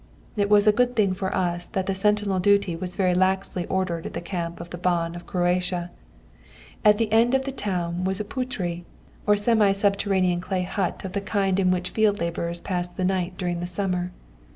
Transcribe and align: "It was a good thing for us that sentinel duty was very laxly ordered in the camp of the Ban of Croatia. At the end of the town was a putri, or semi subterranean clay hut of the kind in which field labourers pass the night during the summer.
"It 0.35 0.49
was 0.49 0.65
a 0.65 0.71
good 0.71 0.95
thing 0.95 1.13
for 1.13 1.31
us 1.35 1.67
that 1.67 1.95
sentinel 1.95 2.39
duty 2.39 2.75
was 2.75 2.95
very 2.95 3.13
laxly 3.13 3.67
ordered 3.69 4.07
in 4.07 4.13
the 4.13 4.19
camp 4.19 4.59
of 4.59 4.71
the 4.71 4.79
Ban 4.79 5.13
of 5.13 5.27
Croatia. 5.27 5.91
At 6.83 6.97
the 6.97 7.11
end 7.11 7.35
of 7.35 7.43
the 7.45 7.51
town 7.51 8.03
was 8.03 8.19
a 8.19 8.23
putri, 8.25 8.83
or 9.27 9.37
semi 9.37 9.73
subterranean 9.73 10.41
clay 10.41 10.63
hut 10.63 11.05
of 11.05 11.13
the 11.13 11.21
kind 11.21 11.59
in 11.59 11.69
which 11.69 11.91
field 11.91 12.19
labourers 12.19 12.59
pass 12.61 12.87
the 12.87 13.05
night 13.05 13.37
during 13.37 13.59
the 13.59 13.67
summer. 13.67 14.11